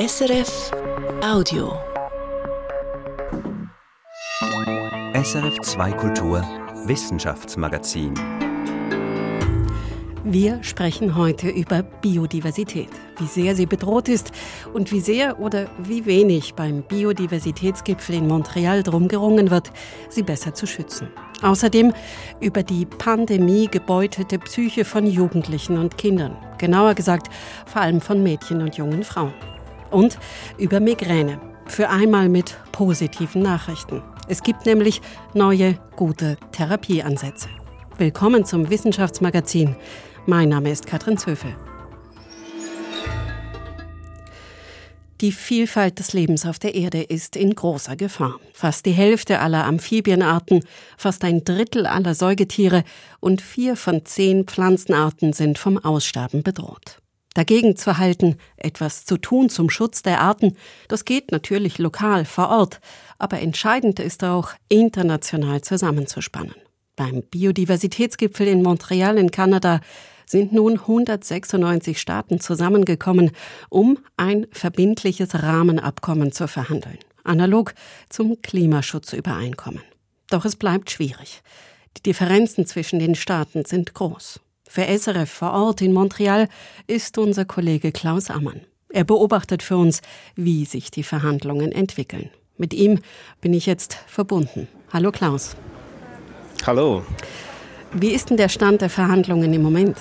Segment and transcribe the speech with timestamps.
[0.00, 0.70] SRF
[1.22, 1.78] Audio.
[5.12, 6.40] SRF 2 Kultur
[6.86, 8.14] Wissenschaftsmagazin.
[10.24, 14.32] Wir sprechen heute über Biodiversität, wie sehr sie bedroht ist
[14.72, 19.70] und wie sehr oder wie wenig beim Biodiversitätsgipfel in Montreal drum gerungen wird,
[20.08, 21.08] sie besser zu schützen.
[21.42, 21.92] Außerdem
[22.40, 27.26] über die Pandemie gebeutelte Psyche von Jugendlichen und Kindern, genauer gesagt
[27.66, 29.34] vor allem von Mädchen und jungen Frauen.
[29.90, 30.18] Und
[30.58, 34.02] über Migräne, für einmal mit positiven Nachrichten.
[34.28, 35.00] Es gibt nämlich
[35.34, 37.48] neue, gute Therapieansätze.
[37.98, 39.76] Willkommen zum Wissenschaftsmagazin.
[40.26, 41.54] Mein Name ist Katrin Zöfel.
[45.20, 48.40] Die Vielfalt des Lebens auf der Erde ist in großer Gefahr.
[48.54, 50.64] Fast die Hälfte aller Amphibienarten,
[50.96, 52.84] fast ein Drittel aller Säugetiere
[53.20, 56.99] und vier von zehn Pflanzenarten sind vom Aussterben bedroht.
[57.34, 60.56] Dagegen zu halten, etwas zu tun zum Schutz der Arten,
[60.88, 62.80] das geht natürlich lokal vor Ort,
[63.18, 66.56] aber entscheidend ist auch, international zusammenzuspannen.
[66.96, 69.80] Beim Biodiversitätsgipfel in Montreal in Kanada
[70.26, 73.30] sind nun 196 Staaten zusammengekommen,
[73.68, 77.74] um ein verbindliches Rahmenabkommen zu verhandeln, analog
[78.08, 79.82] zum Klimaschutzübereinkommen.
[80.30, 81.42] Doch es bleibt schwierig.
[81.96, 84.40] Die Differenzen zwischen den Staaten sind groß.
[84.72, 86.48] Für SRF vor Ort in Montreal
[86.86, 88.60] ist unser Kollege Klaus Ammann.
[88.88, 90.00] Er beobachtet für uns,
[90.36, 92.30] wie sich die Verhandlungen entwickeln.
[92.56, 93.00] Mit ihm
[93.40, 94.68] bin ich jetzt verbunden.
[94.92, 95.56] Hallo Klaus.
[96.64, 97.02] Hallo.
[97.92, 99.96] Wie ist denn der Stand der Verhandlungen im Moment?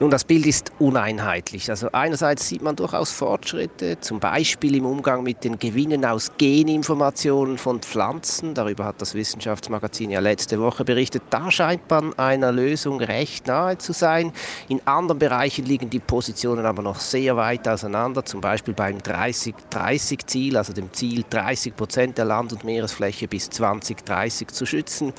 [0.00, 1.68] Nun, das Bild ist uneinheitlich.
[1.70, 7.58] Also einerseits sieht man durchaus Fortschritte, zum Beispiel im Umgang mit den Gewinnen aus Geninformationen
[7.58, 8.54] von Pflanzen.
[8.54, 11.24] Darüber hat das Wissenschaftsmagazin ja letzte Woche berichtet.
[11.30, 14.32] Da scheint man einer Lösung recht nahe zu sein.
[14.68, 20.56] In anderen Bereichen liegen die Positionen aber noch sehr weit auseinander, zum Beispiel beim 30-30-Ziel,
[20.56, 25.12] also dem Ziel, 30 Prozent der Land- und Meeresfläche bis 2030 zu schützen.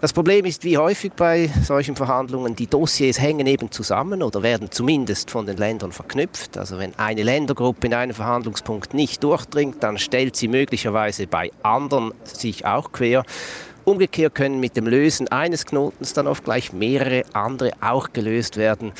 [0.00, 4.42] Das Problem ist, wie häufig bei solchen Verhandlungen, die Dossiers hängen eben zusammen zusammen oder
[4.42, 6.56] werden zumindest von den Ländern verknüpft.
[6.56, 12.12] Also wenn eine Ländergruppe in einen Verhandlungspunkt nicht durchdringt, dann stellt sie möglicherweise bei anderen
[12.24, 13.24] sich auch quer.
[13.84, 18.92] Umgekehrt können mit dem Lösen eines Knotens dann oft gleich mehrere andere auch gelöst werden.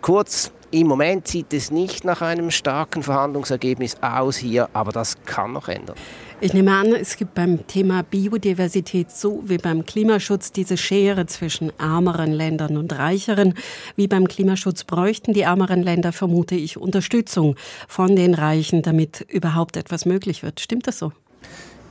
[0.00, 5.52] Kurz, im Moment sieht es nicht nach einem starken Verhandlungsergebnis aus hier, aber das kann
[5.52, 5.96] noch ändern.
[6.40, 11.70] Ich nehme an, es gibt beim Thema Biodiversität so wie beim Klimaschutz diese Schere zwischen
[11.78, 13.54] ärmeren Ländern und reicheren.
[13.94, 17.54] Wie beim Klimaschutz bräuchten die ärmeren Länder, vermute ich, Unterstützung
[17.86, 20.58] von den Reichen, damit überhaupt etwas möglich wird.
[20.58, 21.12] Stimmt das so?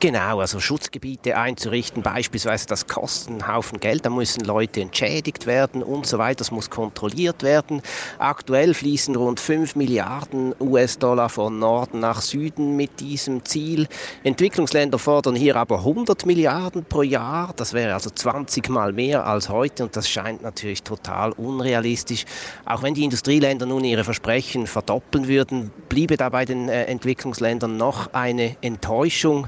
[0.01, 5.83] Genau, also Schutzgebiete einzurichten, beispielsweise das kostet einen Haufen Geld, da müssen Leute entschädigt werden
[5.83, 7.83] und so weiter, das muss kontrolliert werden.
[8.17, 13.87] Aktuell fließen rund 5 Milliarden US-Dollar von Norden nach Süden mit diesem Ziel.
[14.23, 19.49] Entwicklungsländer fordern hier aber 100 Milliarden pro Jahr, das wäre also 20 Mal mehr als
[19.49, 22.25] heute und das scheint natürlich total unrealistisch.
[22.65, 27.77] Auch wenn die Industrieländer nun ihre Versprechen verdoppeln würden, bliebe da bei den äh, Entwicklungsländern
[27.77, 29.47] noch eine Enttäuschung.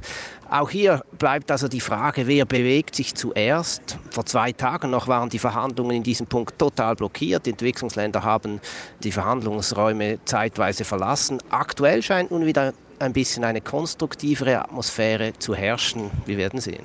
[0.53, 3.97] Auch hier bleibt also die Frage, wer bewegt sich zuerst.
[4.11, 7.47] Vor zwei Tagen noch waren die Verhandlungen in diesem Punkt total blockiert.
[7.47, 8.61] Die Entwicklungsländer haben
[9.03, 11.39] die Verhandlungsräume zeitweise verlassen.
[11.49, 16.11] Aktuell scheint nun wieder ein bisschen eine konstruktivere Atmosphäre zu herrschen.
[16.27, 16.83] Wir werden sehen.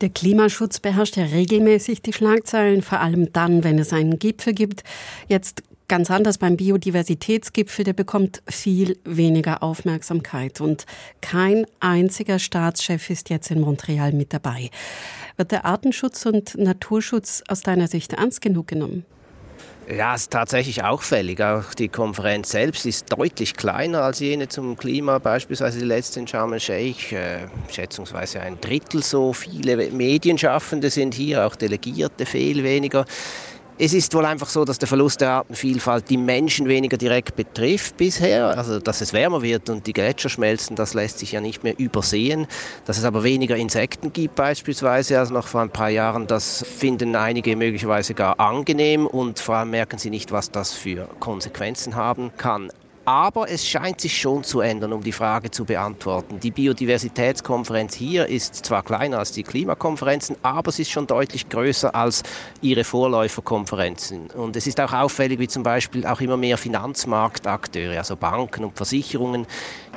[0.00, 4.84] Der Klimaschutz beherrscht ja regelmäßig die Schlagzeilen, vor allem dann, wenn es einen Gipfel gibt.
[5.26, 10.86] Jetzt ganz anders beim Biodiversitätsgipfel, der bekommt viel weniger Aufmerksamkeit und
[11.20, 14.70] kein einziger Staatschef ist jetzt in Montreal mit dabei.
[15.36, 19.04] Wird der Artenschutz und Naturschutz aus deiner Sicht ernst genug genommen?
[19.88, 21.40] Ja, ist tatsächlich auffällig.
[21.40, 26.26] Auch die Konferenz selbst ist deutlich kleiner als jene zum Klima, beispielsweise die letzte in
[26.26, 27.14] Sharm el-Sheikh.
[27.14, 33.04] Äh, schätzungsweise ein Drittel so viele Medienschaffende sind hier, auch Delegierte viel weniger.
[33.78, 37.98] Es ist wohl einfach so, dass der Verlust der Artenvielfalt die Menschen weniger direkt betrifft
[37.98, 38.56] bisher.
[38.56, 41.78] Also, dass es wärmer wird und die Gletscher schmelzen, das lässt sich ja nicht mehr
[41.78, 42.46] übersehen.
[42.86, 47.14] Dass es aber weniger Insekten gibt beispielsweise als noch vor ein paar Jahren, das finden
[47.16, 52.30] einige möglicherweise gar angenehm und vor allem merken sie nicht, was das für Konsequenzen haben
[52.38, 52.70] kann.
[53.06, 56.40] Aber es scheint sich schon zu ändern, um die Frage zu beantworten.
[56.40, 61.94] Die Biodiversitätskonferenz hier ist zwar kleiner als die Klimakonferenzen, aber sie ist schon deutlich größer
[61.94, 62.24] als
[62.62, 64.30] ihre Vorläuferkonferenzen.
[64.32, 68.76] Und es ist auch auffällig, wie zum Beispiel auch immer mehr Finanzmarktakteure, also Banken und
[68.76, 69.46] Versicherungen,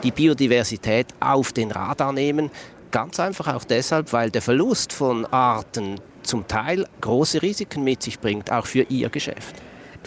[0.04, 2.52] die Biodiversität auf den Radar nehmen.
[2.92, 8.20] Ganz einfach auch deshalb, weil der Verlust von Arten zum Teil große Risiken mit sich
[8.20, 9.56] bringt, auch für ihr Geschäft.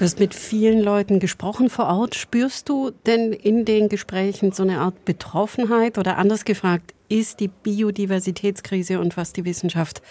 [0.02, 2.16] Du hast mit vielen Leuten gesprochen vor Ort.
[2.16, 7.46] Spürst du denn in den Gesprächen so eine Art Betroffenheit oder anders gefragt, ist die
[7.46, 10.02] Biodiversitätskrise und was die Wissenschaft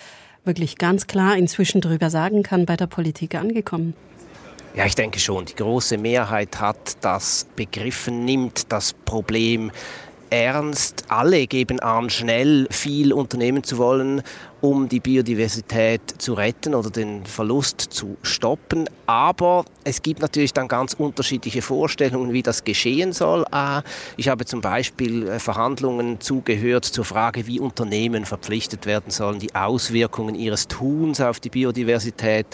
[0.45, 3.93] wirklich ganz klar inzwischen darüber sagen kann, bei der Politik angekommen?
[4.77, 5.43] Ja, ich denke schon.
[5.43, 9.73] Die große Mehrheit hat das begriffen, nimmt das Problem
[10.29, 11.03] ernst.
[11.09, 14.23] Alle geben an, schnell viel unternehmen zu wollen
[14.61, 18.87] um die Biodiversität zu retten oder den Verlust zu stoppen.
[19.07, 23.45] Aber es gibt natürlich dann ganz unterschiedliche Vorstellungen, wie das geschehen soll.
[24.17, 29.53] Ich habe zum Beispiel äh, Verhandlungen zugehört zur Frage, wie Unternehmen verpflichtet werden sollen, die
[29.55, 32.45] Auswirkungen ihres Tuns auf die Biodiversität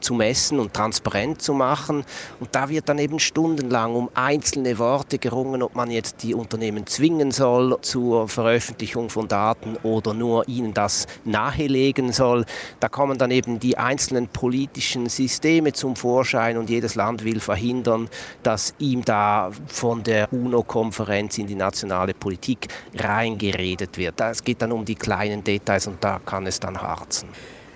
[0.00, 2.04] zu messen und transparent zu machen.
[2.38, 6.86] Und da wird dann eben stundenlang um einzelne Worte gerungen, ob man jetzt die Unternehmen
[6.86, 12.44] zwingen soll zur Veröffentlichung von Daten oder nur ihnen das nahe nahelegen soll.
[12.80, 18.08] Da kommen dann eben die einzelnen politischen Systeme zum Vorschein und jedes Land will verhindern,
[18.42, 24.20] dass ihm da von der UNO-Konferenz in die nationale Politik reingeredet wird.
[24.20, 27.28] Es geht dann um die kleinen Details und da kann es dann harzen.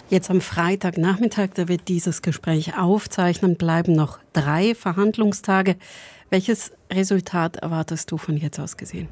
[0.08, 5.76] Jetzt am Freitagnachmittag, da wird dieses Gespräch aufzeichnen, bleiben noch drei Verhandlungstage.
[6.30, 9.08] Welches Resultat erwartest du von jetzt aus gesehen?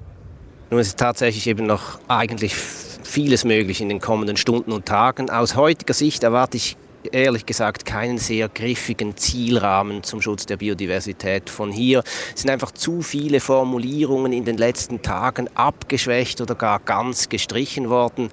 [0.71, 5.31] Nun ist tatsächlich eben noch eigentlich vieles möglich in den kommenden Stunden und Tagen.
[5.31, 6.77] Aus heutiger Sicht erwarte ich
[7.11, 12.03] ehrlich gesagt keinen sehr griffigen Zielrahmen zum Schutz der Biodiversität von hier.
[12.35, 18.31] Sind einfach zu viele Formulierungen in den letzten Tagen abgeschwächt oder gar ganz gestrichen worden.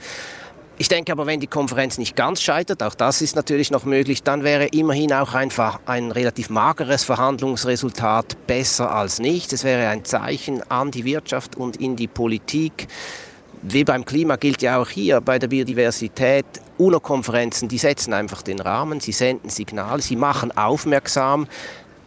[0.77, 4.23] Ich denke aber, wenn die Konferenz nicht ganz scheitert, auch das ist natürlich noch möglich,
[4.23, 9.53] dann wäre immerhin auch einfach ein relativ mageres Verhandlungsresultat besser als nichts.
[9.53, 12.89] Es wäre ein Zeichen an die Wirtschaft und in die Politik.
[13.61, 16.45] Wie beim Klima gilt ja auch hier bei der Biodiversität,
[16.77, 21.47] UNO-Konferenzen, die setzen einfach den Rahmen, sie senden Signale, sie machen aufmerksam,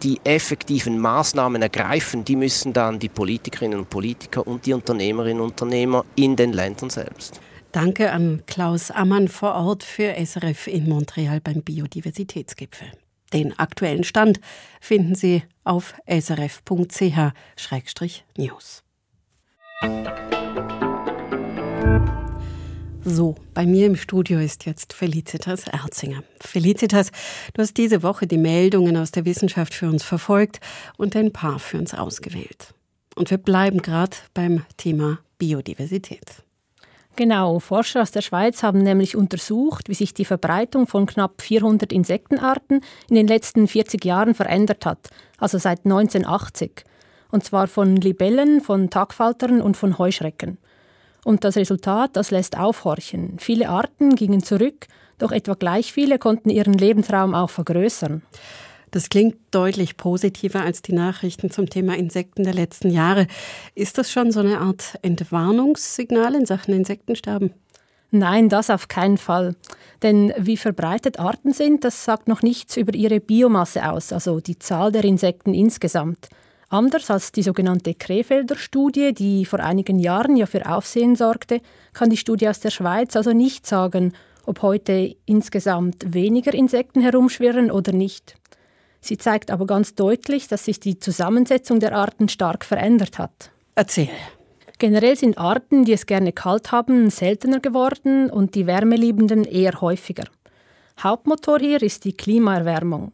[0.02, 5.52] die effektiven Maßnahmen ergreifen, die müssen dann die Politikerinnen und Politiker und die Unternehmerinnen und
[5.52, 7.40] Unternehmer in den Ländern selbst.
[7.78, 12.88] Danke an Klaus Ammann vor Ort für SRF in Montreal beim Biodiversitätsgipfel.
[13.32, 14.40] Den aktuellen Stand
[14.80, 16.42] finden Sie auf srf.ch-news.
[23.04, 26.24] So, bei mir im Studio ist jetzt Felicitas Erzinger.
[26.40, 27.12] Felicitas,
[27.54, 30.58] du hast diese Woche die Meldungen aus der Wissenschaft für uns verfolgt
[30.96, 32.74] und ein paar für uns ausgewählt.
[33.14, 36.42] Und wir bleiben gerade beim Thema Biodiversität.
[37.18, 41.92] Genau, Forscher aus der Schweiz haben nämlich untersucht, wie sich die Verbreitung von knapp 400
[41.92, 46.84] Insektenarten in den letzten 40 Jahren verändert hat, also seit 1980.
[47.32, 50.58] Und zwar von Libellen, von Tagfaltern und von Heuschrecken.
[51.24, 53.34] Und das Resultat, das lässt aufhorchen.
[53.40, 54.86] Viele Arten gingen zurück,
[55.18, 58.22] doch etwa gleich viele konnten ihren Lebensraum auch vergrößern.
[58.90, 63.26] Das klingt deutlich positiver als die Nachrichten zum Thema Insekten der letzten Jahre.
[63.74, 67.52] Ist das schon so eine Art Entwarnungssignal in Sachen Insektensterben?
[68.10, 69.54] Nein, das auf keinen Fall.
[70.02, 74.58] Denn wie verbreitet Arten sind, das sagt noch nichts über ihre Biomasse aus, also die
[74.58, 76.28] Zahl der Insekten insgesamt.
[76.70, 81.60] Anders als die sogenannte Krefelder Studie, die vor einigen Jahren ja für Aufsehen sorgte,
[81.92, 84.12] kann die Studie aus der Schweiz also nicht sagen,
[84.46, 88.36] ob heute insgesamt weniger Insekten herumschwirren oder nicht.
[89.00, 93.50] Sie zeigt aber ganz deutlich, dass sich die Zusammensetzung der Arten stark verändert hat.
[93.74, 94.10] Erzähl.
[94.78, 100.24] Generell sind Arten, die es gerne kalt haben, seltener geworden und die Wärmeliebenden eher häufiger.
[101.00, 103.12] Hauptmotor hier ist die Klimaerwärmung.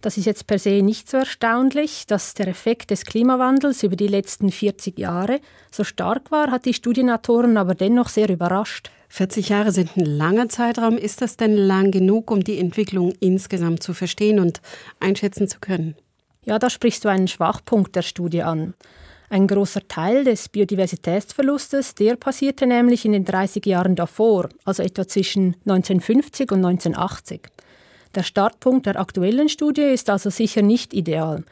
[0.00, 2.06] Das ist jetzt per se nicht so erstaunlich.
[2.06, 5.40] Dass der Effekt des Klimawandels über die letzten 40 Jahre
[5.72, 8.90] so stark war, hat die Studienautoren aber dennoch sehr überrascht.
[9.08, 10.96] 40 Jahre sind ein langer Zeitraum.
[10.98, 14.60] Ist das denn lang genug, um die Entwicklung insgesamt zu verstehen und
[15.00, 15.96] einschätzen zu können?
[16.44, 18.74] Ja, da sprichst du einen Schwachpunkt der Studie an.
[19.30, 25.06] Ein großer Teil des Biodiversitätsverlustes, der passierte nämlich in den 30 Jahren davor, also etwa
[25.06, 27.42] zwischen 1950 und 1980.
[28.18, 31.44] Der Startpunkt der aktuellen Studie ist also sicher nicht ideal.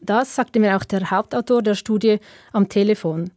[0.00, 2.18] Das sagte mir auch der Hauptautor der Studie
[2.50, 3.30] am Telefon.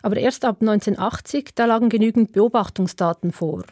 [0.00, 3.64] Aber erst ab 1980, da lagen genügend Beobachtungsdaten vor.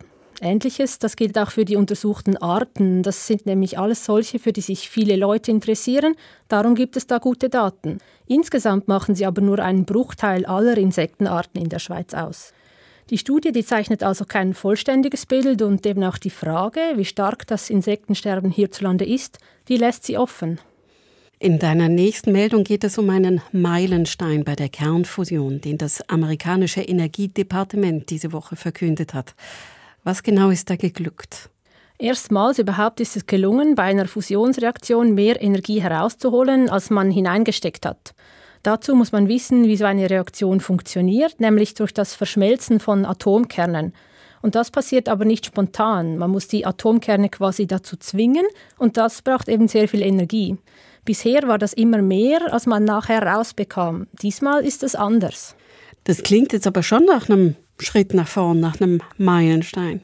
[0.43, 3.03] Ähnliches, das gilt auch für die untersuchten Arten.
[3.03, 6.15] Das sind nämlich alles solche, für die sich viele Leute interessieren.
[6.49, 7.97] Darum gibt es da gute Daten.
[8.27, 12.53] Insgesamt machen sie aber nur einen Bruchteil aller Insektenarten in der Schweiz aus.
[13.11, 17.45] Die Studie die zeichnet also kein vollständiges Bild und eben auch die Frage, wie stark
[17.49, 20.61] das Insektensterben hierzulande ist, die lässt sie offen.
[21.41, 26.83] In deiner nächsten Meldung geht es um einen Meilenstein bei der Kernfusion, den das amerikanische
[26.83, 29.35] Energiedepartement diese Woche verkündet hat.
[30.05, 31.51] Was genau ist da geglückt?
[31.99, 38.15] Erstmals überhaupt ist es gelungen, bei einer Fusionsreaktion mehr Energie herauszuholen, als man hineingesteckt hat.
[38.63, 43.95] Dazu muss man wissen, wie so eine Reaktion funktioniert, nämlich durch das Verschmelzen von Atomkernen.
[44.43, 46.19] Und das passiert aber nicht spontan.
[46.19, 48.47] Man muss die Atomkerne quasi dazu zwingen
[48.79, 50.57] und das braucht eben sehr viel Energie.
[51.05, 54.07] Bisher war das immer mehr, als man nachher rausbekam.
[54.23, 55.57] Diesmal ist es anders.
[56.05, 60.03] Das klingt jetzt aber schon nach einem Schritt nach vorn, nach einem Meilenstein.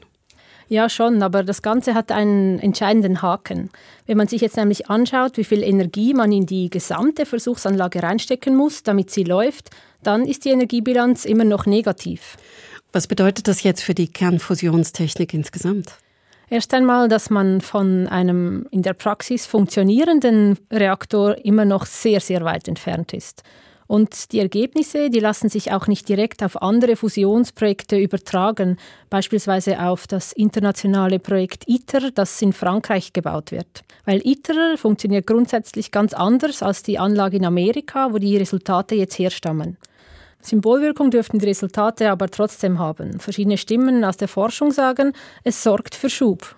[0.69, 3.69] Ja, schon, aber das Ganze hat einen entscheidenden Haken.
[4.05, 8.55] Wenn man sich jetzt nämlich anschaut, wie viel Energie man in die gesamte Versuchsanlage reinstecken
[8.55, 9.69] muss, damit sie läuft,
[10.03, 12.35] dann ist die Energiebilanz immer noch negativ.
[12.91, 15.93] Was bedeutet das jetzt für die Kernfusionstechnik insgesamt?
[16.49, 22.43] Erst einmal, dass man von einem in der Praxis funktionierenden Reaktor immer noch sehr, sehr
[22.45, 23.43] weit entfernt ist.
[23.87, 28.77] Und die Ergebnisse, die lassen sich auch nicht direkt auf andere Fusionsprojekte übertragen,
[29.09, 33.83] beispielsweise auf das internationale Projekt ITER, das in Frankreich gebaut wird.
[34.05, 39.17] Weil ITER funktioniert grundsätzlich ganz anders als die Anlage in Amerika, wo die Resultate jetzt
[39.17, 39.77] herstammen.
[40.41, 43.19] Symbolwirkung dürften die Resultate aber trotzdem haben.
[43.19, 45.13] Verschiedene Stimmen aus der Forschung sagen,
[45.43, 46.55] es sorgt für Schub.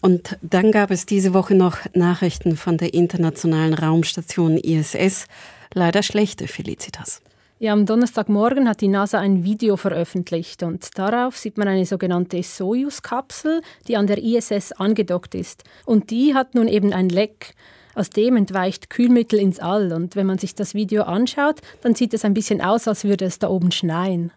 [0.00, 5.26] Und dann gab es diese Woche noch Nachrichten von der internationalen Raumstation ISS.
[5.72, 7.22] Leider schlechte, Felicitas.
[7.60, 12.42] Ja, am Donnerstagmorgen hat die NASA ein Video veröffentlicht und darauf sieht man eine sogenannte
[12.42, 15.62] Soyuz-Kapsel, die an der ISS angedockt ist.
[15.86, 17.54] Und die hat nun eben ein Leck.
[17.94, 22.12] Aus dem entweicht Kühlmittel ins All und wenn man sich das Video anschaut, dann sieht
[22.12, 24.32] es ein bisschen aus, als würde es da oben schneien.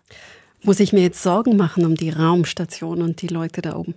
[0.64, 3.96] Muss ich mir jetzt Sorgen machen um die Raumstation und die Leute da oben?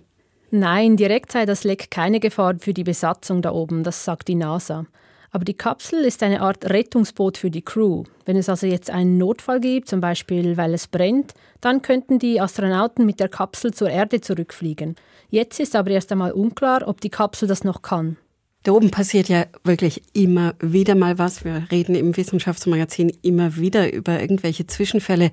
[0.49, 4.35] Nein, direkt sei das Leck keine Gefahr für die Besatzung da oben, das sagt die
[4.35, 4.85] NASA.
[5.31, 8.03] Aber die Kapsel ist eine Art Rettungsboot für die Crew.
[8.25, 12.41] Wenn es also jetzt einen Notfall gibt, zum Beispiel weil es brennt, dann könnten die
[12.41, 14.95] Astronauten mit der Kapsel zur Erde zurückfliegen.
[15.29, 18.17] Jetzt ist aber erst einmal unklar, ob die Kapsel das noch kann.
[18.63, 21.43] Da oben passiert ja wirklich immer wieder mal was.
[21.43, 25.31] Wir reden im Wissenschaftsmagazin immer wieder über irgendwelche Zwischenfälle.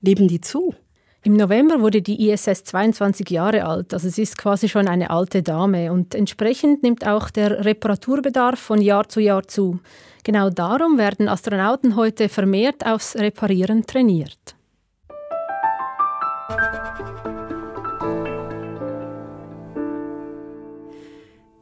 [0.00, 0.74] Leben die zu?
[1.22, 5.42] Im November wurde die ISS 22 Jahre alt, also sie ist quasi schon eine alte
[5.42, 9.80] Dame und entsprechend nimmt auch der Reparaturbedarf von Jahr zu Jahr zu.
[10.24, 14.56] Genau darum werden Astronauten heute vermehrt aufs Reparieren trainiert.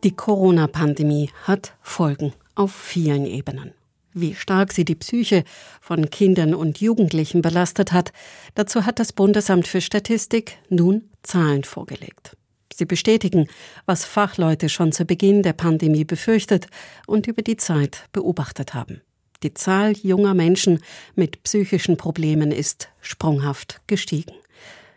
[0.05, 3.78] Die Corona-Pandemie hat Folgen auf vielen Ebenen.
[4.21, 5.45] Wie stark sie die Psyche
[5.81, 8.13] von Kindern und Jugendlichen belastet hat,
[8.57, 12.37] dazu hat das Bundesamt für Statistik nun Zahlen vorgelegt.
[12.75, 13.47] Sie bestätigen,
[13.87, 16.67] was Fachleute schon zu Beginn der Pandemie befürchtet
[17.07, 19.03] und über die Zeit beobachtet haben.
[19.45, 20.81] Die Zahl junger Menschen
[21.15, 24.35] mit psychischen Problemen ist sprunghaft gestiegen.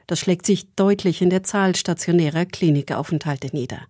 [0.07, 3.81] Das schlägt sich deutlich in der Zahl stationärer Klinikaufenthalte nieder.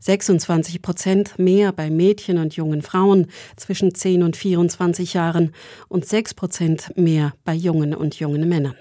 [0.00, 3.26] 26 Prozent mehr bei Mädchen und jungen Frauen
[3.56, 5.52] zwischen 10 und 24 Jahren
[5.88, 8.76] und 6 Prozent mehr bei jungen und jungen Männern,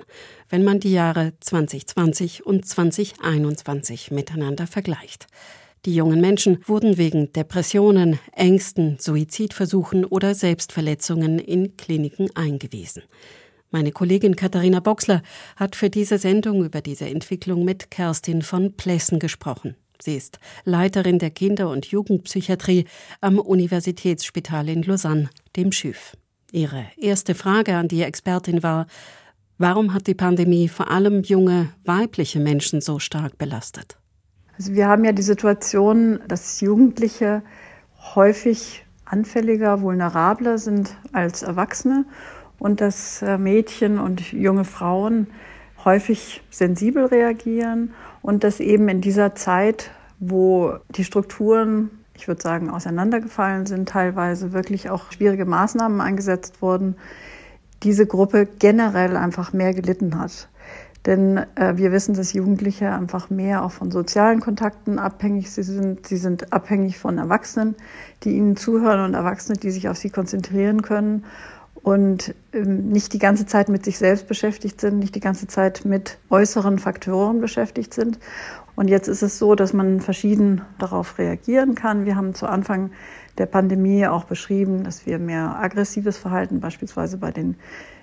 [0.49, 5.27] wenn man die Jahre 2020 und 2021 miteinander vergleicht.
[5.85, 13.03] Die jungen Menschen wurden wegen Depressionen, Ängsten, Suizidversuchen oder Selbstverletzungen in Kliniken eingewiesen.
[13.69, 15.21] Meine Kollegin Katharina Boxler
[15.57, 19.75] hat für diese Sendung über diese Entwicklung mit Kerstin von Plessen gesprochen.
[20.01, 22.85] Sie ist Leiterin der Kinder- und Jugendpsychiatrie
[23.21, 26.13] am Universitätsspital in Lausanne, dem SCHÜV.
[26.51, 28.87] Ihre erste Frage an die Expertin war,
[29.57, 33.97] warum hat die Pandemie vor allem junge weibliche Menschen so stark belastet?
[34.57, 37.41] Also wir haben ja die Situation, dass Jugendliche
[38.15, 42.05] häufig anfälliger, vulnerabler sind als Erwachsene
[42.57, 45.27] und dass äh, Mädchen und junge Frauen
[45.83, 47.93] häufig sensibel reagieren
[48.25, 54.51] und dass eben in dieser Zeit, wo die Strukturen, ich würde sagen, auseinandergefallen sind, teilweise
[54.51, 56.95] wirklich auch schwierige Maßnahmen eingesetzt wurden,
[57.83, 60.49] diese Gruppe generell einfach mehr gelitten hat.
[61.05, 66.07] Denn äh, wir wissen, dass Jugendliche einfach mehr auch von sozialen Kontakten abhängig sind.
[66.07, 67.75] Sie sind abhängig von Erwachsenen,
[68.23, 71.25] die ihnen zuhören und Erwachsene, die sich auf sie konzentrieren können
[71.85, 75.85] und ähm, nicht die ganze Zeit mit sich selbst beschäftigt sind, nicht die ganze Zeit
[75.85, 78.17] mit äußeren Faktoren beschäftigt sind.
[78.75, 82.05] Und jetzt ist es so, dass man verschieden darauf reagieren kann.
[82.05, 82.89] Wir haben zu Anfang
[83.37, 87.55] der Pandemie auch beschrieben, dass wir mehr aggressives Verhalten beispielsweise bei den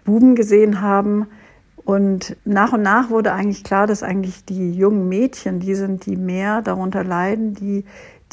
[0.05, 1.27] Buben gesehen haben.
[1.85, 6.15] Und nach und nach wurde eigentlich klar, dass eigentlich die jungen Mädchen, die sind, die
[6.15, 7.85] mehr darunter leiden, die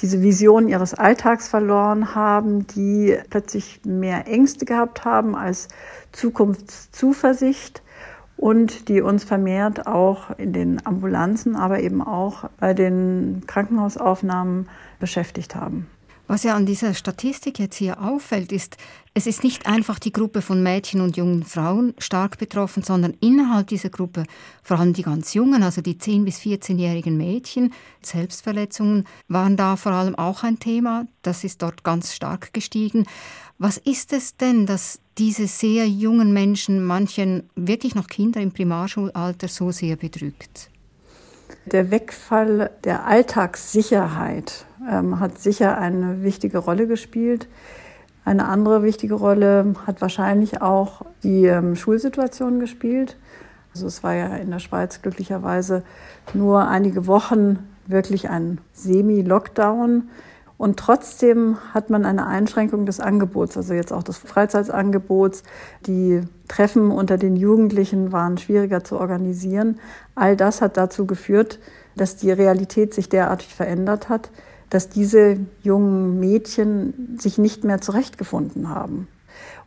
[0.02, 5.68] diese Vision ihres Alltags verloren haben, die plötzlich mehr Ängste gehabt haben als
[6.12, 7.82] Zukunftszuversicht
[8.38, 15.56] und die uns vermehrt auch in den Ambulanzen, aber eben auch bei den Krankenhausaufnahmen beschäftigt
[15.56, 15.88] haben.
[16.28, 18.78] Was ja an dieser Statistik jetzt hier auffällt, ist,
[19.20, 23.68] es ist nicht einfach die Gruppe von Mädchen und jungen Frauen stark betroffen, sondern innerhalb
[23.68, 24.24] dieser Gruppe
[24.64, 27.74] vor allem die ganz Jungen, also die 10- bis 14-jährigen Mädchen.
[28.02, 31.06] Selbstverletzungen waren da vor allem auch ein Thema.
[31.22, 33.08] Das ist dort ganz stark gestiegen.
[33.58, 39.50] Was ist es denn, dass diese sehr jungen Menschen, manchen wirklich noch Kinder im Primarschulalter,
[39.50, 40.70] so sehr bedrückt?
[41.66, 47.50] Der Wegfall der Alltagssicherheit ähm, hat sicher eine wichtige Rolle gespielt.
[48.26, 53.18] Eine andere wichtige Rolle hat wahrscheinlich auch die ähm, Schulsituation gespielt.
[53.74, 55.84] Also es war ja in der Schweiz glücklicherweise
[56.34, 60.10] nur einige Wochen wirklich ein Semi-Lockdown.
[60.58, 65.44] Und trotzdem hat man eine Einschränkung des Angebots, also jetzt auch des Freizeitsangebots.
[65.86, 69.80] Die Treffen unter den Jugendlichen waren schwieriger zu organisieren.
[70.16, 71.60] All das hat dazu geführt,
[71.96, 74.32] dass die Realität sich derartig verändert hat,
[74.70, 79.08] dass diese jungen Mädchen sich nicht mehr zurechtgefunden haben.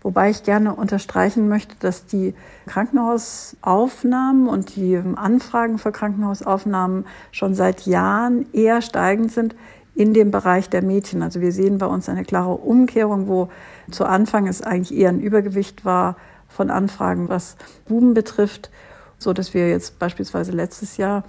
[0.03, 2.35] Wobei ich gerne unterstreichen möchte, dass die
[2.67, 9.55] Krankenhausaufnahmen und die Anfragen für Krankenhausaufnahmen schon seit Jahren eher steigend sind
[9.95, 11.23] in dem Bereich der Mädchen.
[11.23, 13.49] Also wir sehen bei uns eine klare Umkehrung, wo
[13.91, 16.17] zu Anfang es eigentlich eher ein Übergewicht war
[16.49, 17.57] von Anfragen, was
[17.87, 18.71] Buben betrifft,
[19.19, 21.23] so dass wir jetzt beispielsweise letztes Jahr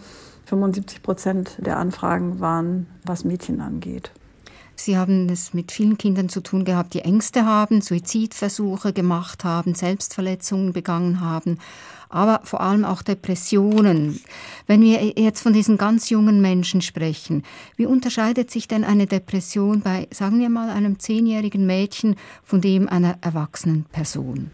[0.45, 4.11] 75 Prozent der Anfragen waren, was Mädchen angeht.
[4.75, 9.75] Sie haben es mit vielen Kindern zu tun gehabt, die Ängste haben, Suizidversuche gemacht haben,
[9.75, 11.59] Selbstverletzungen begangen haben
[12.13, 14.21] aber vor allem auch Depressionen.
[14.67, 17.43] Wenn wir jetzt von diesen ganz jungen Menschen sprechen,
[17.75, 22.87] wie unterscheidet sich denn eine Depression bei, sagen wir mal, einem zehnjährigen Mädchen von dem
[22.87, 24.51] einer erwachsenen Person?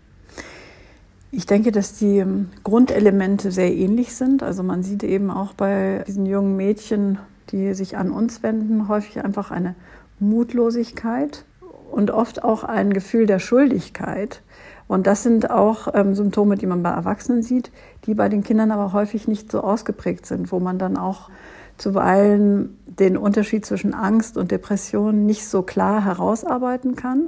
[1.31, 4.41] Ich denke, dass die ähm, Grundelemente sehr ähnlich sind.
[4.41, 7.19] Also man sieht eben auch bei diesen jungen Mädchen,
[7.51, 9.75] die sich an uns wenden, häufig einfach eine
[10.19, 11.45] Mutlosigkeit
[11.91, 14.41] und oft auch ein Gefühl der Schuldigkeit.
[14.87, 17.71] Und das sind auch ähm, Symptome, die man bei Erwachsenen sieht,
[18.05, 21.29] die bei den Kindern aber häufig nicht so ausgeprägt sind, wo man dann auch
[21.77, 27.27] zuweilen den Unterschied zwischen Angst und Depression nicht so klar herausarbeiten kann,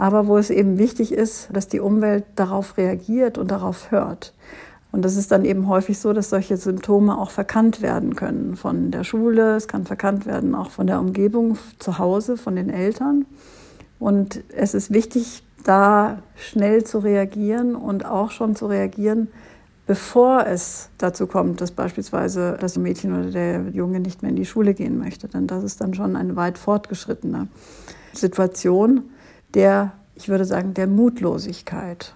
[0.00, 4.32] aber wo es eben wichtig ist, dass die Umwelt darauf reagiert und darauf hört.
[4.92, 8.90] Und das ist dann eben häufig so, dass solche Symptome auch verkannt werden können von
[8.90, 13.26] der Schule, es kann verkannt werden auch von der Umgebung zu Hause, von den Eltern.
[13.98, 19.28] Und es ist wichtig, da schnell zu reagieren und auch schon zu reagieren,
[19.86, 24.46] bevor es dazu kommt, dass beispielsweise das Mädchen oder der Junge nicht mehr in die
[24.46, 25.28] Schule gehen möchte.
[25.28, 27.48] Denn das ist dann schon eine weit fortgeschrittene
[28.14, 29.02] Situation
[29.54, 32.14] der, ich würde sagen, der Mutlosigkeit.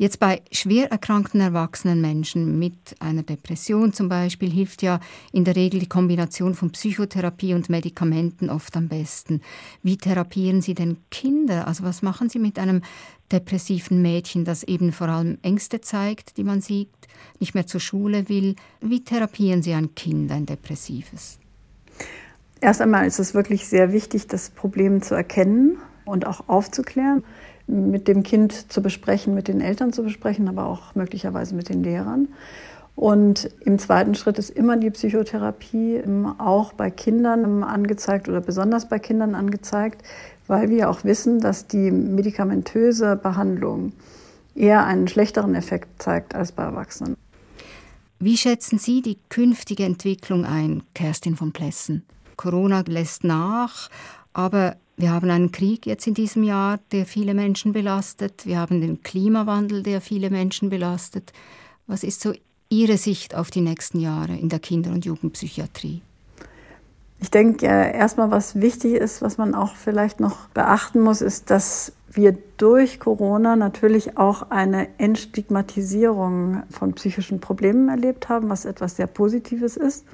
[0.00, 5.00] Jetzt bei schwer erkrankten erwachsenen Menschen mit einer Depression zum Beispiel hilft ja
[5.32, 9.40] in der Regel die Kombination von Psychotherapie und Medikamenten oft am besten.
[9.82, 11.66] Wie therapieren Sie denn Kinder?
[11.66, 12.82] Also was machen Sie mit einem
[13.32, 16.90] depressiven Mädchen, das eben vor allem Ängste zeigt, die man sieht,
[17.40, 18.54] nicht mehr zur Schule will?
[18.80, 21.40] Wie therapieren Sie ein Kind, ein depressives?
[22.60, 27.22] Erst einmal ist es wirklich sehr wichtig, das Problem zu erkennen und auch aufzuklären
[27.66, 31.82] mit dem Kind zu besprechen, mit den Eltern zu besprechen, aber auch möglicherweise mit den
[31.84, 32.28] Lehrern.
[32.96, 36.02] Und im zweiten Schritt ist immer die Psychotherapie
[36.38, 40.02] auch bei Kindern angezeigt oder besonders bei Kindern angezeigt,
[40.48, 43.92] weil wir auch wissen, dass die medikamentöse Behandlung
[44.56, 47.16] eher einen schlechteren Effekt zeigt als bei Erwachsenen.
[48.18, 52.02] Wie schätzen Sie die künftige Entwicklung ein, Kerstin von Plessen?
[52.36, 53.90] Corona lässt nach,
[54.32, 58.44] aber wir haben einen Krieg jetzt in diesem Jahr, der viele Menschen belastet.
[58.44, 61.32] Wir haben den Klimawandel, der viele Menschen belastet.
[61.86, 62.32] Was ist so
[62.68, 66.02] Ihre Sicht auf die nächsten Jahre in der Kinder- und Jugendpsychiatrie?
[67.20, 71.92] Ich denke, erstmal, was wichtig ist, was man auch vielleicht noch beachten muss, ist, dass
[72.10, 79.06] wir durch Corona natürlich auch eine Entstigmatisierung von psychischen Problemen erlebt haben, was etwas sehr
[79.06, 80.04] Positives ist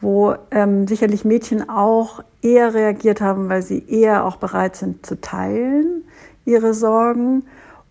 [0.00, 5.20] wo ähm, sicherlich Mädchen auch eher reagiert haben, weil sie eher auch bereit sind zu
[5.20, 6.04] teilen,
[6.44, 7.44] ihre Sorgen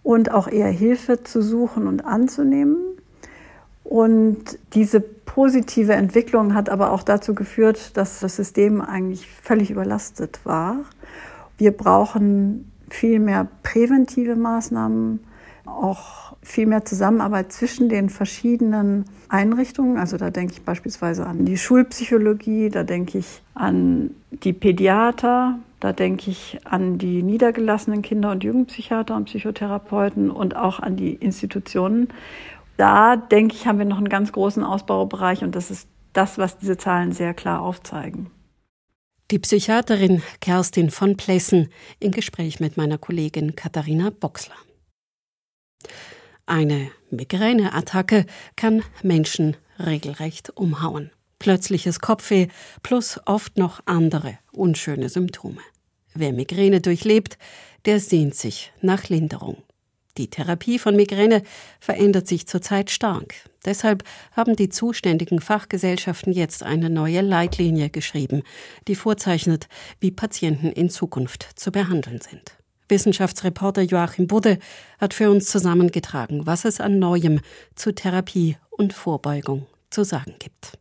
[0.04, 2.78] und auch eher Hilfe zu suchen und anzunehmen.
[3.84, 10.40] Und diese positive Entwicklung hat aber auch dazu geführt, dass das System eigentlich völlig überlastet
[10.44, 10.78] war.
[11.58, 15.20] Wir brauchen viel mehr präventive Maßnahmen,
[15.70, 19.98] auch viel mehr Zusammenarbeit zwischen den verschiedenen Einrichtungen.
[19.98, 25.94] Also da denke ich beispielsweise an die Schulpsychologie, da denke ich an die Pädiater, da
[25.94, 32.10] denke ich an die niedergelassenen Kinder- und Jugendpsychiater und Psychotherapeuten und auch an die Institutionen,
[32.78, 36.58] da denke ich, haben wir noch einen ganz großen Ausbaubereich und das ist das, was
[36.58, 38.32] diese Zahlen sehr klar aufzeigen.
[39.32, 44.56] Die Psychiaterin Kerstin von Plessen im Gespräch mit meiner Kollegin Katharina Boxler.
[46.46, 51.12] Eine Migräneattacke kann Menschen regelrecht umhauen.
[51.38, 52.48] Plötzliches Kopfweh
[52.84, 55.62] plus oft noch andere unschöne Symptome.
[56.14, 57.38] Wer Migräne durchlebt,
[57.86, 59.64] der sehnt sich nach Linderung.
[60.18, 61.44] Die Therapie von Migräne
[61.80, 63.36] verändert sich zurzeit stark.
[63.64, 68.44] Deshalb haben die zuständigen Fachgesellschaften jetzt eine neue Leitlinie geschrieben,
[68.88, 69.70] die vorzeichnet,
[70.02, 72.59] wie Patienten in Zukunft zu behandeln sind.
[72.90, 74.60] Wissenschaftsreporter Joachim Budde
[75.00, 77.40] hat für uns zusammengetragen, was es an Neuem
[77.76, 80.80] zu Therapie und Vorbeugung zu sagen gibt.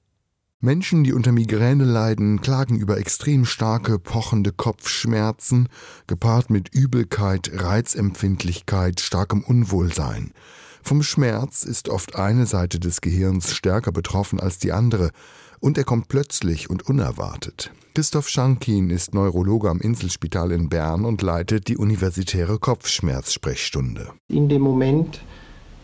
[0.60, 5.68] Menschen, die unter Migräne leiden, klagen über extrem starke, pochende Kopfschmerzen,
[6.08, 10.32] gepaart mit Übelkeit, Reizempfindlichkeit, starkem Unwohlsein.
[10.82, 15.10] Vom Schmerz ist oft eine Seite des Gehirns stärker betroffen als die andere,
[15.60, 17.72] und er kommt plötzlich und unerwartet.
[17.94, 24.08] Christoph Schankin ist Neurologe am Inselspital in Bern und leitet die universitäre Kopfschmerzsprechstunde.
[24.28, 25.20] In dem Moment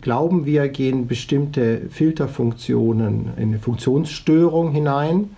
[0.01, 5.31] glauben wir, gehen bestimmte Filterfunktionen in eine Funktionsstörung hinein.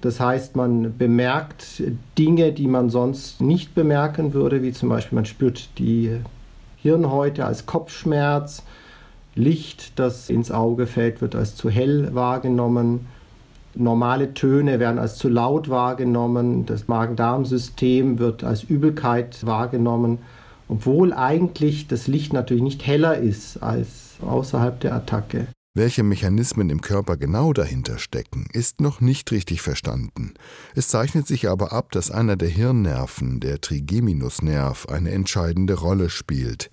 [0.00, 1.82] Das heißt, man bemerkt
[2.18, 6.18] Dinge, die man sonst nicht bemerken würde, wie zum Beispiel man spürt die
[6.76, 8.62] Hirnhäute als Kopfschmerz,
[9.34, 13.06] Licht, das ins Auge fällt, wird als zu hell wahrgenommen.
[13.74, 16.66] Normale Töne werden als zu laut wahrgenommen.
[16.66, 20.18] Das Magen-Darm-System wird als Übelkeit wahrgenommen,
[20.68, 25.46] obwohl eigentlich das Licht natürlich nicht heller ist als außerhalb der Attacke.
[25.74, 30.34] Welche Mechanismen im Körper genau dahinter stecken, ist noch nicht richtig verstanden.
[30.74, 36.68] Es zeichnet sich aber ab, dass einer der Hirnnerven, der Trigeminusnerv, eine entscheidende Rolle spielt.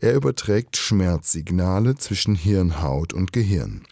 [0.00, 3.82] Er überträgt Schmerzsignale zwischen Hirnhaut und Gehirn.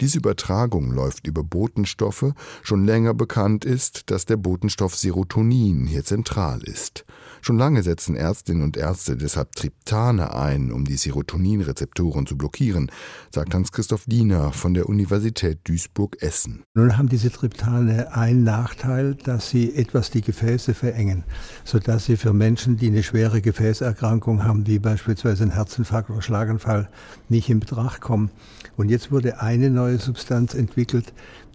[0.00, 2.32] Diese Übertragung läuft über Botenstoffe.
[2.62, 7.06] Schon länger bekannt ist, dass der Botenstoff Serotonin hier zentral ist.
[7.44, 12.90] Schon lange setzen Ärztinnen und Ärzte deshalb Triptane ein, um die Serotoninrezeptoren zu blockieren,
[13.30, 16.62] sagt Hans-Christoph Diener von der Universität Duisburg-Essen.
[16.72, 21.24] Nun haben diese Triptane einen Nachteil, dass sie etwas die Gefäße verengen,
[21.64, 26.88] sodass sie für Menschen, die eine schwere Gefäßerkrankung haben, wie beispielsweise ein Herzinfarkt oder Schlaganfall,
[27.28, 28.30] nicht in Betracht kommen.
[28.78, 31.12] Und jetzt wurde eine neue Substanz entwickelt,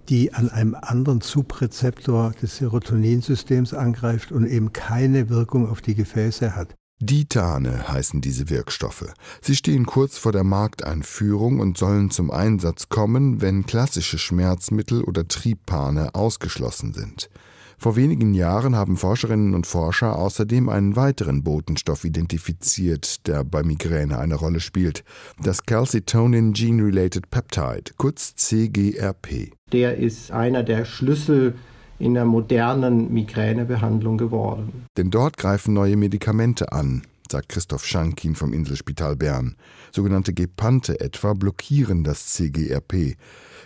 [0.10, 6.56] die an einem anderen Subrezeptor des Serotoninsystems angreift und eben keine Wirkung auf die Gefäße
[6.56, 6.76] hat.
[7.02, 9.14] Ditane heißen diese Wirkstoffe.
[9.42, 15.26] Sie stehen kurz vor der Markteinführung und sollen zum Einsatz kommen, wenn klassische Schmerzmittel oder
[15.26, 17.30] Tripane ausgeschlossen sind.
[17.82, 24.20] Vor wenigen Jahren haben Forscherinnen und Forscher außerdem einen weiteren Botenstoff identifiziert, der bei Migräne
[24.20, 25.06] eine Rolle spielt,
[25.42, 29.52] das Calcitonin Gene-Related Peptide, kurz CGRP.
[29.72, 31.56] Der ist einer der Schlüssel
[32.00, 34.86] in der modernen Migränebehandlung geworden.
[34.98, 39.56] Denn dort greifen neue Medikamente an, sagt Christoph Schankin vom Inselspital Bern.
[39.94, 43.16] Sogenannte Gepante etwa blockieren das CGRP.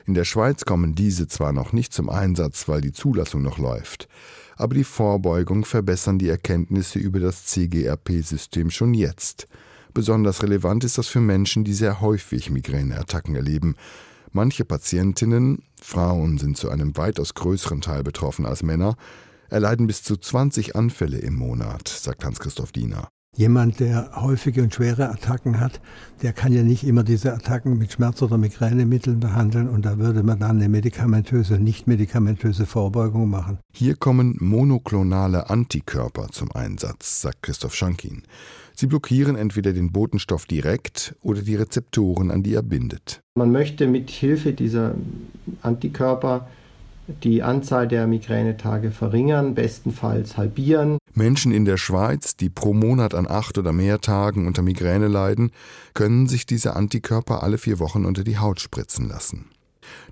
[0.05, 4.09] In der Schweiz kommen diese zwar noch nicht zum Einsatz, weil die Zulassung noch läuft,
[4.57, 9.47] aber die Vorbeugung verbessern die Erkenntnisse über das CGRP-System schon jetzt.
[9.93, 13.75] Besonders relevant ist das für Menschen, die sehr häufig Migräneattacken erleben.
[14.31, 18.97] Manche Patientinnen, Frauen sind zu einem weitaus größeren Teil betroffen als Männer,
[19.49, 23.09] erleiden bis zu 20 Anfälle im Monat, sagt Hans-Christoph Diener.
[23.35, 25.81] Jemand, der häufige und schwere Attacken hat,
[26.21, 30.21] der kann ja nicht immer diese Attacken mit Schmerz- oder Migränemitteln behandeln und da würde
[30.21, 33.57] man dann eine medikamentöse, nicht medikamentöse Vorbeugung machen.
[33.73, 38.21] Hier kommen monoklonale Antikörper zum Einsatz, sagt Christoph Schankin.
[38.75, 43.23] Sie blockieren entweder den Botenstoff direkt oder die Rezeptoren, an die er bindet.
[43.33, 44.93] Man möchte mit Hilfe dieser
[45.63, 46.47] Antikörper
[47.07, 50.97] die Anzahl der Migränetage verringern, bestenfalls halbieren.
[51.13, 55.51] Menschen in der Schweiz, die pro Monat an acht oder mehr Tagen unter Migräne leiden,
[55.93, 59.45] können sich diese Antikörper alle vier Wochen unter die Haut spritzen lassen.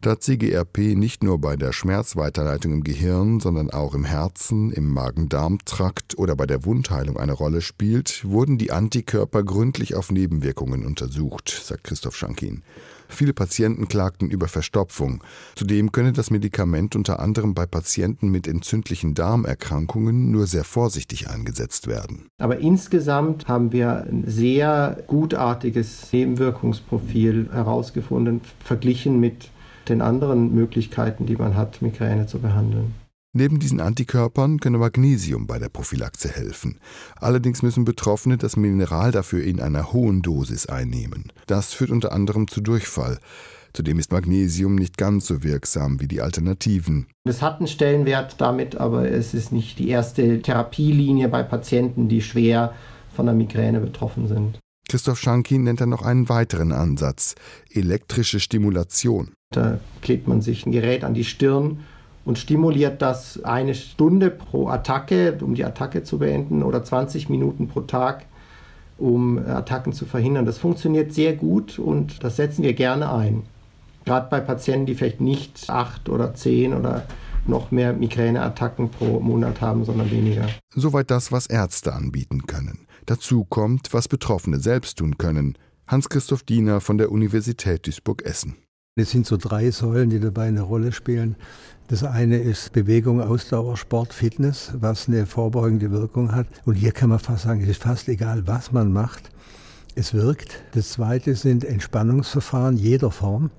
[0.02, 6.18] Da CGRP nicht nur bei der Schmerzweiterleitung im Gehirn, sondern auch im Herzen, im Magen-Darm-Trakt
[6.18, 11.84] oder bei der Wundheilung eine Rolle spielt, wurden die Antikörper gründlich auf Nebenwirkungen untersucht, sagt
[11.86, 12.64] Christoph Schankin.
[13.12, 15.24] Viele Patienten klagten über Verstopfung.
[15.56, 21.88] Zudem könne das Medikament unter anderem bei Patienten mit entzündlichen Darmerkrankungen nur sehr vorsichtig eingesetzt
[21.88, 22.28] werden.
[22.40, 29.50] Aber insgesamt haben wir ein sehr gutartiges Nebenwirkungsprofil herausgefunden, verglichen mit
[29.90, 32.94] den anderen Möglichkeiten, die man hat, Migräne zu behandeln.
[33.34, 36.80] Neben diesen Antikörpern könne Magnesium bei der Prophylaxe helfen.
[37.16, 41.32] Allerdings müssen Betroffene das Mineral dafür in einer hohen Dosis einnehmen.
[41.48, 43.20] Das führt unter anderem zu Durchfall.
[43.72, 47.08] Zudem ist Magnesium nicht ganz so wirksam wie die Alternativen.
[47.24, 52.22] Es hat einen Stellenwert damit, aber es ist nicht die erste Therapielinie bei Patienten, die
[52.22, 52.74] schwer
[53.16, 54.60] von der Migräne betroffen sind.
[54.90, 57.36] Christoph Schankin nennt dann noch einen weiteren Ansatz,
[57.70, 59.32] elektrische Stimulation.
[59.54, 61.80] Da klebt man sich ein Gerät an die Stirn
[62.26, 67.68] und stimuliert das eine Stunde pro Attacke, um die Attacke zu beenden, oder 20 Minuten
[67.68, 68.26] pro Tag,
[68.98, 70.46] um Attacken zu verhindern.
[70.46, 73.44] Das funktioniert sehr gut und das setzen wir gerne ein.
[74.06, 77.06] Gerade bei Patienten, die vielleicht nicht acht oder zehn oder
[77.46, 80.48] noch mehr Migräneattacken pro Monat haben, sondern weniger.
[80.74, 82.88] Soweit das, was Ärzte anbieten können.
[83.06, 85.58] Dazu kommt, was Betroffene selbst tun können.
[85.88, 88.58] Hans-Christoph Diener von der Universität Duisburg-Essen.
[89.00, 91.38] Es sind so drei Säulen, die dabei eine Rolle spielen.
[91.88, 96.48] Das eine ist Bewegung, Ausdauer, Sport, Fitness, was eine vorbeugende Wirkung hat.
[96.66, 99.32] Und hier kann man fast sagen, es ist fast egal, was man macht.
[99.96, 100.62] Es wirkt.
[100.74, 103.50] Das zweite sind Entspannungsverfahren jeder Form.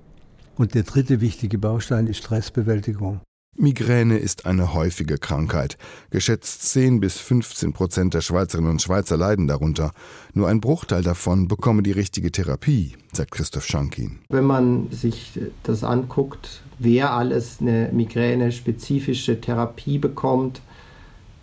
[0.55, 3.19] Und der dritte wichtige Baustein ist Stressbewältigung.
[3.55, 5.77] Migräne ist eine häufige Krankheit.
[6.09, 9.91] Geschätzt 10 bis 15 Prozent der Schweizerinnen und Schweizer leiden darunter.
[10.33, 14.19] Nur ein Bruchteil davon bekomme die richtige Therapie, sagt Christoph Schankin.
[14.29, 20.61] Wenn man sich das anguckt, wer alles eine Migräne-spezifische Therapie bekommt,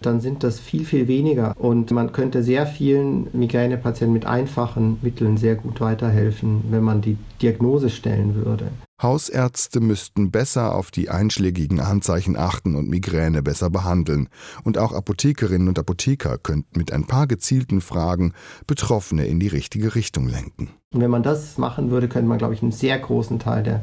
[0.02, 1.54] dann sind das viel, viel weniger.
[1.58, 7.18] Und man könnte sehr vielen Migränepatienten mit einfachen Mitteln sehr gut weiterhelfen, wenn man die
[7.40, 8.72] Diagnose stellen würde.
[9.02, 14.28] Hausärzte müssten besser auf die einschlägigen Anzeichen achten und Migräne besser behandeln.
[14.64, 18.34] Und auch Apothekerinnen und Apotheker könnten mit ein paar gezielten Fragen
[18.66, 20.70] Betroffene in die richtige Richtung lenken.
[20.92, 23.82] Und wenn man das machen würde, könnte man, glaube ich, einen sehr großen Teil der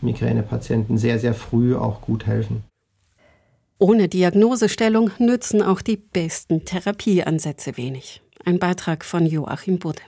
[0.00, 2.64] Migränepatienten sehr, sehr früh auch gut helfen.
[3.78, 8.22] Ohne Diagnosestellung nützen auch die besten Therapieansätze wenig.
[8.44, 10.00] Ein Beitrag von Joachim Budde.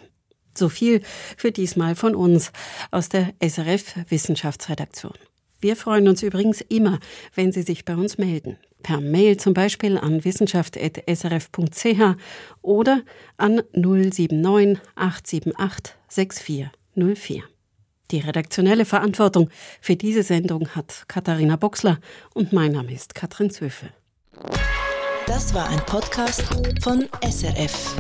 [0.59, 1.03] So viel
[1.37, 2.51] für diesmal von uns
[2.91, 5.15] aus der SRF Wissenschaftsredaktion.
[5.61, 6.99] Wir freuen uns übrigens immer,
[7.35, 8.59] wenn Sie sich bei uns melden.
[8.83, 12.17] Per Mail zum Beispiel an wissenschaft.srf.ch
[12.63, 13.03] oder
[13.37, 17.43] an 079 878 6404.
[18.11, 22.01] Die redaktionelle Verantwortung für diese Sendung hat Katharina Boxler
[22.35, 23.91] und mein Name ist Katrin Zöfel.
[25.27, 26.43] Das war ein Podcast
[26.83, 27.95] von SRF.